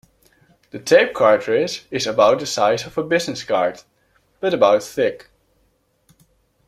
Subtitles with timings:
[0.71, 3.83] The tape cartridge is about the size of a business card,
[4.39, 5.29] but about thick.